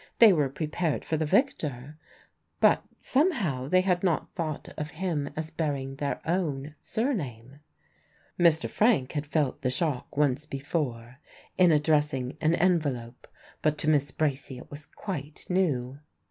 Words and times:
They 0.17 0.33
were 0.33 0.49
prepared 0.49 1.05
for 1.05 1.15
the 1.15 1.27
"Victor," 1.27 1.95
but 2.59 2.83
somehow 2.97 3.67
they 3.67 3.81
had 3.81 4.03
not 4.03 4.33
thought 4.33 4.67
of 4.75 4.89
him 4.97 5.29
as 5.35 5.51
bearing 5.51 5.97
their 5.97 6.19
own 6.25 6.73
surname. 6.81 7.59
Mr. 8.39 8.67
Frank 8.67 9.11
had 9.11 9.27
felt 9.27 9.61
the 9.61 9.69
shock 9.69 10.17
once 10.17 10.47
before, 10.47 11.19
in 11.55 11.71
addressing 11.71 12.35
an 12.41 12.55
envelope; 12.55 13.27
but 13.61 13.77
to 13.77 13.89
Miss 13.89 14.09
Bracy 14.09 14.57
it 14.57 14.71
was 14.71 14.87
quite 14.87 15.45
new. 15.49 15.99